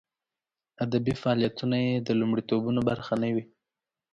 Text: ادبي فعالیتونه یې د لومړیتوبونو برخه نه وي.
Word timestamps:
ادبي 0.85 1.13
فعالیتونه 1.21 1.75
یې 1.85 1.93
د 2.07 2.09
لومړیتوبونو 2.19 2.79
برخه 2.89 3.13
نه 3.21 3.27
وي. 3.33 3.43